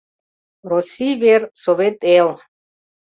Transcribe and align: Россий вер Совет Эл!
Россий 0.71 1.15
вер 1.21 1.41
Совет 1.63 1.97
Эл! 2.17 2.29